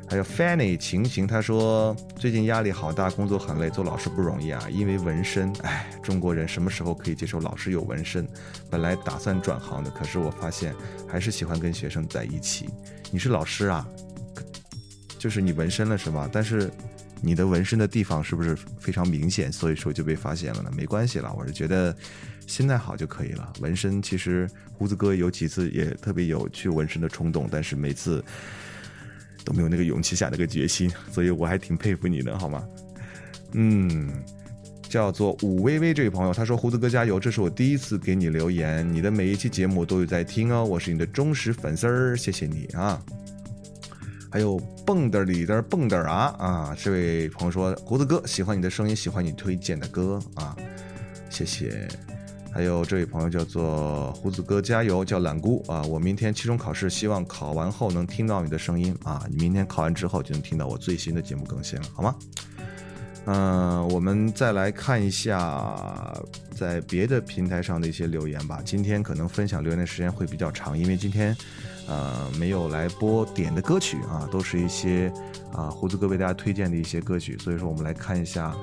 [0.07, 5.51] 还有 Fanny 晴晴，她说最近压力好大，工作很累，做老师不容易啊，因为纹身。
[5.63, 8.27] 哎，中国人什么时候可以接受老师有纹身？
[8.69, 10.75] 本来打算转行的，可是我发现
[11.07, 12.69] 还是喜欢跟学生在一起。
[13.11, 13.87] 你是老师啊？
[15.17, 16.29] 就是你纹身了是吧？
[16.31, 16.71] 但是
[17.19, 19.51] 你的纹身的地方是不是非常明显？
[19.51, 20.71] 所以说就被发现了呢？
[20.77, 21.93] 没关系啦，我是觉得
[22.45, 23.51] 心态好就可以了。
[23.59, 24.47] 纹身其实
[24.77, 28.23] 胡子哥有几次也特别有去纹身的冲动，但是每次。
[29.45, 32.67] 都没有那个勇气下那个决心， 所以我还挺佩服你的，好吗？
[33.53, 34.11] 嗯，
[34.89, 37.17] 叫做武微微这位朋友，他说：“胡子哥加油！
[37.17, 43.01] 这是我第一次给你留言，你的每一期节目都有在听哦，我是你的忠实粉丝儿，谢谢你啊。”
[44.29, 50.53] 还有蹦的里的蹦的啊啊，这位朋友说：“胡子哥喜欢你的声音，喜欢你推荐的歌啊，
[51.29, 51.87] 谢谢。”
[52.55, 55.81] 还有这位朋友叫做胡子哥加油，叫懒姑啊！
[55.81, 59.21] 我明天期中考试，希望考完后能听到你的声音啊！
[59.29, 62.15] 你明天考完之后就能听到我最新的节目更新了，好吗？
[63.25, 65.75] 嗯、我们再来看一下
[66.55, 68.61] 在别的平台上的一些留言吧。
[68.63, 71.35] 今天可能分享留言的时间会比较长，因为今天
[71.89, 75.11] 呃没有来播点的歌曲啊，都是一些
[75.51, 78.55] 啊胡子哥为大家推荐的一些歌曲，所以说我们来看一下。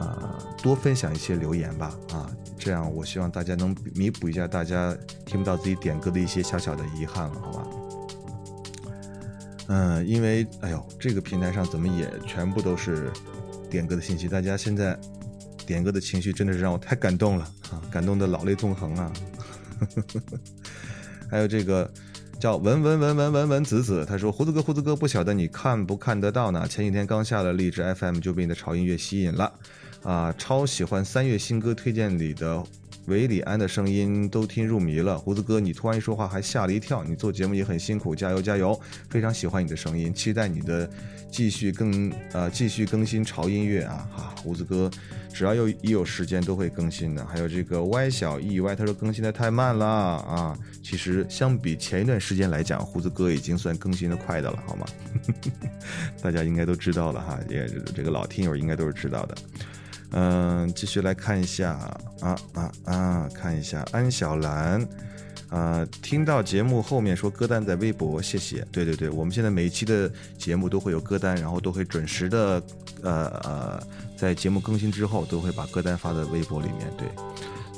[0.00, 7.66] 啊，多分享一些留言吧，啊，这样我希望大家能弥补一下大家听不到自己点歌的一些小小的遗憾了，好吧？
[9.68, 13.10] 嗯，因为哎呦，这个平台上怎么也全部都是
[13.68, 14.98] 点歌的信息，大家现在
[15.64, 19.12] 点歌的情绪真的是让我太感动了啊，感动的老泪纵横啊！
[21.30, 21.88] 还有这个
[22.40, 26.66] 叫文文文文文文子子，他说胡子哥胡子哥，不晓得你看不看得到呢？
[26.66, 29.52] 前几天刚下了荔枝 FM，就被你的潮音乐吸引了。
[30.02, 32.62] 啊，超喜欢三月新歌推荐里的
[33.06, 35.18] 韦礼安的声音，都听入迷了。
[35.18, 37.04] 胡子哥，你突然一说话还吓了一跳。
[37.04, 38.78] 你做节目也很辛苦，加油加油！
[39.08, 40.88] 非常喜欢你的声音，期待你的
[41.30, 44.08] 继续更呃继续更新潮音乐啊！
[44.14, 44.90] 哈，胡子哥，
[45.32, 47.24] 只要有一有时间都会更新的。
[47.26, 50.56] 还有这个 Y 小 E Y，他说更新的太慢了啊。
[50.82, 54.86] 其实相比前一段时间来讲，胡子哥已经算更新的快的了，好吗？
[56.22, 59.34] 大家应该都知道了哈，也这个老听友应该都是知道的。
[60.12, 61.72] 嗯，继续来看一下
[62.20, 63.28] 啊啊啊！
[63.32, 64.84] 看一下安小兰，
[65.50, 68.66] 呃，听到节目后面说歌单在微博，谢谢。
[68.72, 72.62] 对对对，我们现在每一期的节目都会有歌单，然后都会准时的，
[73.02, 73.82] 呃呃，
[74.16, 76.90] 在节目更新之后都会把歌单发在微博里面。
[76.98, 77.06] 对，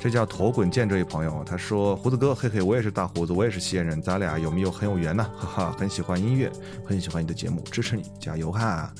[0.01, 5.23] 这叫头滚剑这位朋友，他说胡子哥，嘿嘿，我也是大胡子，我也是西安人，咱俩有没有很有缘呢？
[5.37, 6.51] 哈哈，很喜欢音乐，
[6.83, 8.91] 很喜欢你的节目，支持你，加油哈！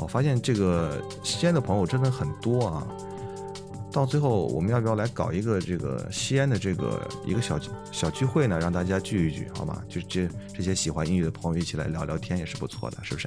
[0.00, 2.86] 我发现这个西安的朋友真的很多啊。
[3.90, 7.58] 到最后，我们要不要来搞一个这个西安的这个一个小
[7.90, 8.58] 小聚会呢？
[8.60, 9.82] 让大家聚一聚，好吗？
[9.88, 13.26] 就这这些喜欢英语的朋友一起来聊聊天也是不错的，是不是？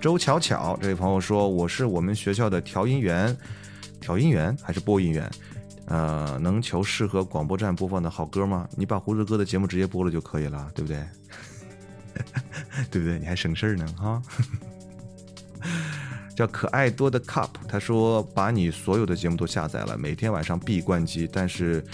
[0.00, 3.34] 周巧巧这位朋友说：“我是我们学校的调音员，
[4.00, 5.30] 调音员还是播音员？
[5.86, 8.68] 呃，能求适合广播站播放的好歌吗？
[8.76, 10.98] 你把胡子哥的节目直接播了就可以了，对不对？
[12.90, 13.16] 对不对？
[13.20, 14.20] 你还省事儿呢，哈。”
[16.40, 21.84] 叫可爱多的 cup，他说把你所有的节目都下载了，每天晚上必关机，但是，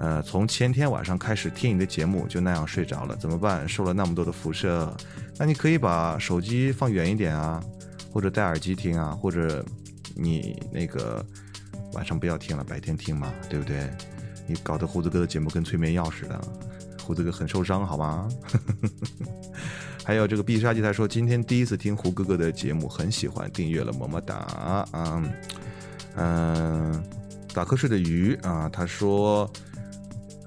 [0.00, 3.68] 呃，从前天晚上开始听你的节目，就那样睡着了，怎么办？
[3.68, 4.92] 受了那么多的辐射，
[5.38, 7.62] 那你可以把手机放远一点啊，
[8.12, 9.64] 或者戴耳机听啊，或者
[10.16, 11.24] 你那个
[11.92, 13.88] 晚上不要听了，白天听嘛，对不对？
[14.48, 16.40] 你搞得胡子哥的节目跟催眠药似的，
[17.04, 18.28] 胡子哥很受伤，好吗？
[20.04, 25.22] 还有这个必杀技，他说今天第一次听胡哥哥的节目，很喜欢，订阅了，么么哒啊，
[26.16, 27.02] 嗯，
[27.54, 29.50] 打瞌睡的鱼啊，他说，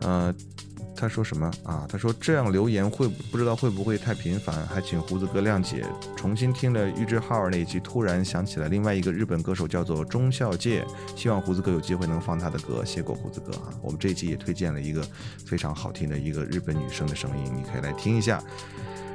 [0.02, 0.34] 呃，
[0.96, 1.86] 他说什么啊？
[1.90, 5.86] 他说这样留言会不知道会不会太频繁，还请胡子哥谅解。
[6.16, 10.86] 重新听了玉置浩那一集，突然想起来另外一个日本歌手叫做中孝介，
[11.16, 13.70] 希望胡子哥有机会能放他的歌，谢过胡子哥啊。
[13.82, 15.02] 我们这一集也推荐了一个
[15.46, 18.44] 非常好听的一个日本女生的声音，你可以来听一下。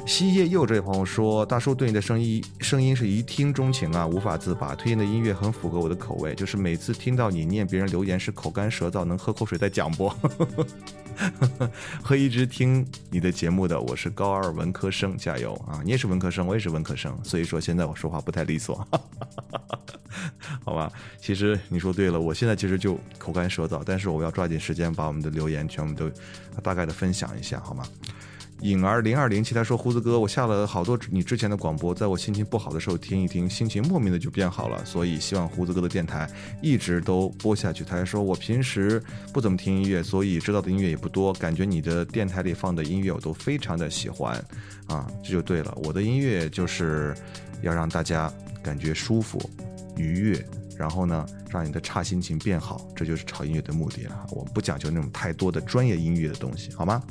[0.07, 4.75] 西叶佑这位朋友说：“大叔对你的声音声音是一听钟情啊，无法自拔。
[4.75, 10.13] 推荐的音乐很符合我的口味，就是每次听到你念别人留言是口干舌燥，能喝口水再讲不？
[12.03, 15.81] 和一直听你的节目的，我是高二文科生，加油啊！
[15.85, 18.87] 你也是文科生，我也是文科生，所以说现在我说话不太利索，
[20.65, 20.91] 好吧？
[21.21, 26.11] 其实你说对了，我现在其实就口干舌燥，但是我要抓紧时间把我们的留言全部都
[26.63, 27.87] 大概的分享一下，好吗？”
[28.63, 34.85] 颖儿零二零七他说：“胡子哥，我下了好多你之前的广播，在我心情不好的时候听一听，心情莫名的就变好了。
[34.85, 36.29] 所以希望胡子哥的电台
[36.61, 39.03] 一直都播下去。”他还说：“我平时
[39.33, 41.33] 不怎么听音乐，所以知道的音乐也不多。
[41.33, 44.37] 感觉你的电台里放的音乐我都非常的喜欢，
[44.89, 45.75] 啊，这就对了。
[45.85, 47.15] 我的音乐就是
[47.63, 48.31] 要让大家
[48.63, 49.41] 感觉舒服、
[49.97, 50.47] 愉悦，
[50.77, 54.27] 然后呢，让你的差心情变好，这就是炒音乐的目的了。
[54.33, 57.03] 我们不讲究那种太多的专业音乐的东西，好吗？”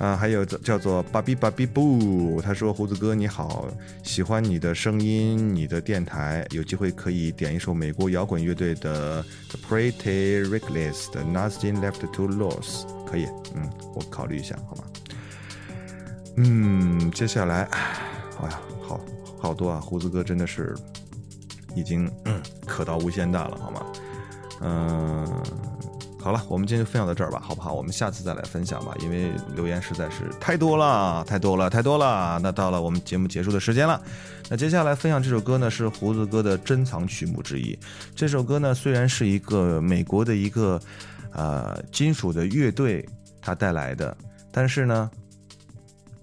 [0.00, 3.68] 啊，还有叫做芭比芭比布，他说胡子哥你好，
[4.02, 14.84] 喜欢你的声音，你的电台，有机会可以点一首美国摇滚乐队的 The Pretty Reckless 的 Nothing Left to Lose，可以，嗯，我考虑一下，好吗？
[16.38, 17.64] 嗯，接下来，
[18.40, 18.98] 哎呀，好
[19.38, 20.74] 好多啊，胡子哥真的是
[21.76, 22.10] 已经
[22.66, 23.86] 可到无限大了，好吗？
[24.62, 25.42] 嗯。
[26.22, 27.72] 好了，我们今天就分享到这儿吧，好不好？
[27.72, 32.38] 我们下次再来分享吧，因为留言实在是太多了，太多了，太多了。
[32.42, 34.00] 那到了我们节目结束的时间了，
[34.50, 37.76] 那接下来分享这首歌呢，是胡子哥的珍藏曲目之一。
[38.14, 40.78] 这首歌呢，虽然是一个美国的一个
[41.32, 43.02] 呃金属的乐队
[43.40, 44.14] 他带来的，
[44.52, 45.10] 但是呢，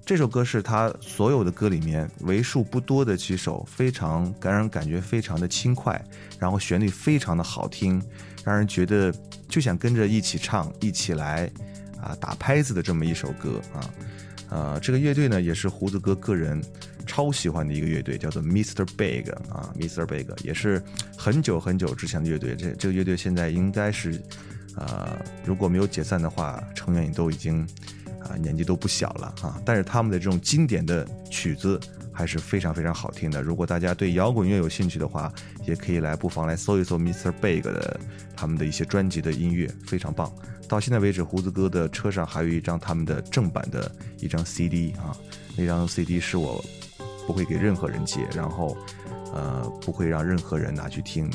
[0.07, 6.01] 这首歌是他所有的歌里面为数不多的几首非常感人感觉非常的轻快，
[6.39, 8.01] 然后旋律非常的好听，
[8.43, 9.13] 让人觉得。
[9.49, 11.49] 就想跟着一起唱，一起来，
[12.01, 13.79] 啊，打拍子的这么一首歌啊，
[14.49, 16.61] 呃，这个乐队呢也是胡子哥个人
[17.05, 18.85] 超喜欢的一个乐队，叫做 Mr.
[18.97, 20.05] Big 啊，Mr.
[20.05, 20.83] Big 也是
[21.17, 22.57] 很久很久之前的乐队。
[22.57, 24.21] 这这个乐队现在应该是，
[24.75, 27.65] 呃，如果没有解散的话，成员也都已经
[28.29, 29.61] 啊年纪都不小了啊。
[29.65, 31.79] 但是他们的这种经典的曲子
[32.11, 33.41] 还是非常非常好听的。
[33.41, 35.31] 如果大家对摇滚乐有兴趣的话，
[35.65, 37.31] 也可以来不妨来搜一搜 Mr.
[37.41, 37.99] Big 的。
[38.39, 40.31] 他们的一些专辑的音乐非常棒，
[40.69, 45.09] 到现在为止，胡子哥的车上还有一张他们的正版的一张 CD 啊，
[45.55, 46.63] 那张 CD 是我
[47.25, 48.77] 不会给任何人借，然后
[49.33, 51.27] 呃不会让任何人拿去听，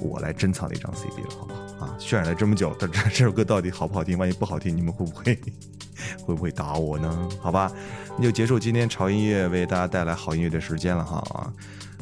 [0.00, 1.96] 我来珍藏的一张 CD 了，好不好啊？
[1.98, 4.18] 渲染了这么久，但这这首歌到底好不好听？
[4.18, 5.38] 万一不好听，你们会不会
[6.24, 7.28] 会不会打我呢？
[7.40, 7.70] 好吧，
[8.16, 11.52] 那就结束今天潮音乐为大家带来好音乐的时间了哈，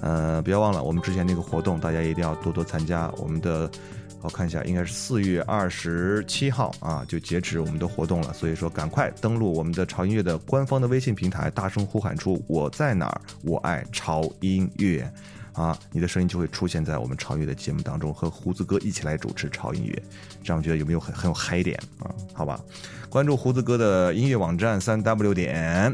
[0.00, 3.70] 呃，不要忘了我们之前那个活动，大家一定要多多参加我们的。
[4.20, 8.32] 我看一下，应该是四月二十七号啊，就截止我们的活动了。
[8.32, 15.08] 所以说，赶快登录我们的潮音乐的官方的微信平台，大声呼喊出“我在哪儿，我爱潮音乐”。
[15.58, 20.02] 啊，你的声音就会出现在我们潮音乐的节目当中，和胡子哥一起来主持潮音乐，
[20.44, 22.14] 这样觉得有没有很很有嗨点啊？
[22.32, 22.60] 好吧，
[23.08, 25.92] 关注胡子哥的音乐网站三 w 点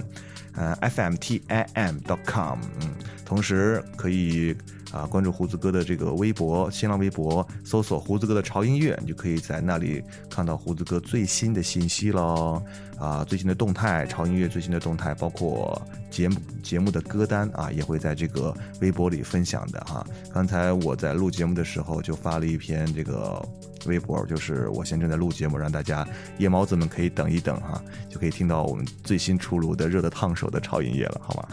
[0.54, 2.94] 呃 fmtim.com，嗯，
[3.24, 4.54] 同时可以
[4.94, 12.62] 啊关注胡子哥的这个微博、新浪微博，搜索胡子哥的潮音乐，你就可以在那里看到胡子哥最新的信息喽。
[12.96, 20.06] 啊，最新的动态，潮音乐最新的动态，包括节目节目的歌单啊，也会在这个微博里分享的哈。
[20.32, 23.44] 刚才我在录节目的时候就发了一篇这个
[23.88, 26.06] 微博，就是我现在正在录节目，让大家
[26.38, 31.48] 夜猫子们可以等一等哈，就可以听到我们最新出炉的热的烫手的潮音乐了，好吗？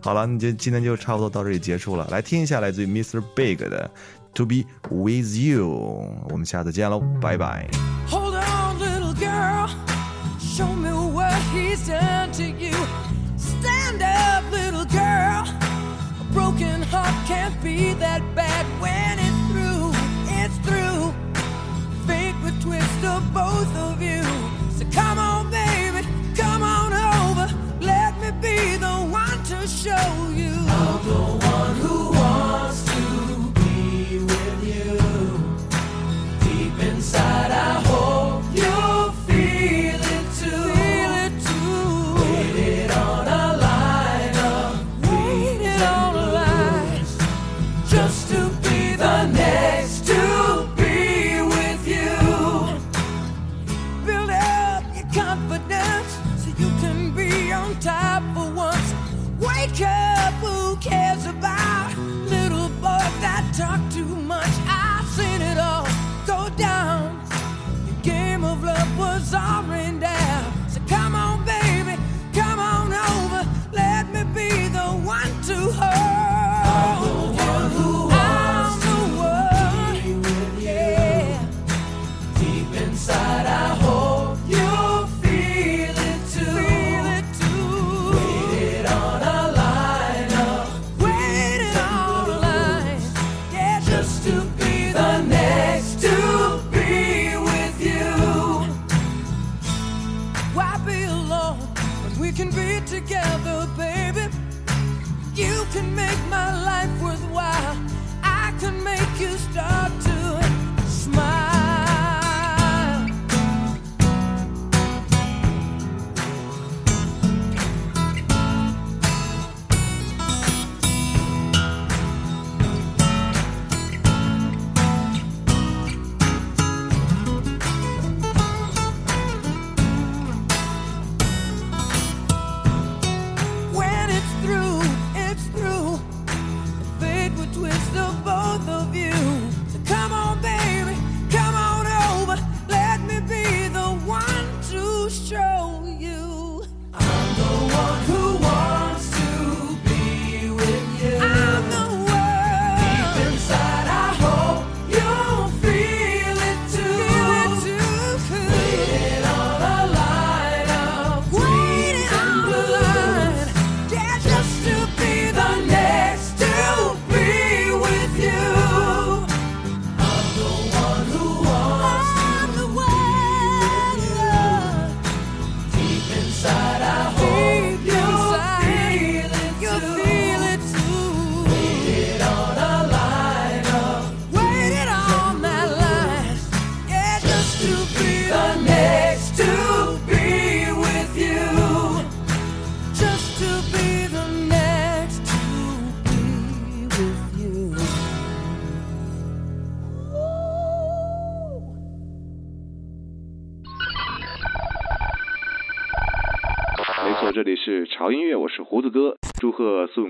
[0.00, 3.22] 好了，那就今天就差不多到这里结束了，来听一下来自于 Mr.
[3.34, 3.90] Big 的
[4.34, 5.68] To Be With You，
[6.28, 7.68] 我们下次见喽，拜拜。
[8.08, 9.68] Hold on, little girl.
[10.38, 12.72] Show me what he's done to you.
[13.36, 15.44] Stand up, little girl.
[16.20, 19.25] A broken heart can't be that bad when it
[22.96, 24.25] twist of both of you.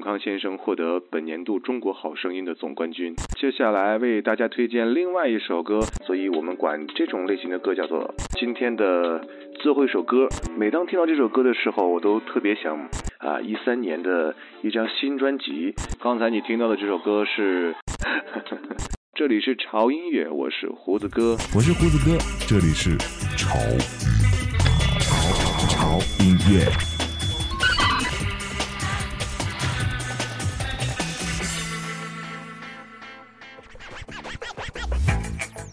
[0.07, 3.13] 康先生获得本年度中国好声音的总冠军。
[3.41, 9.21] 接下来为大家推荐另外一首歌，所以我们管这种类型的歌叫做今天的
[9.59, 10.29] 最后一首歌。
[10.57, 12.79] 每当听到这首歌的时候，我都特别想
[13.19, 14.33] 啊，一三年的
[14.63, 15.75] 一张新专辑。
[16.01, 17.75] 刚才你听到的这首歌是，
[19.13, 21.33] 这里是潮音乐，我是胡子哥。
[21.53, 22.97] 我是胡子哥，这里是
[23.37, 23.59] 潮
[25.01, 26.96] 潮潮音乐。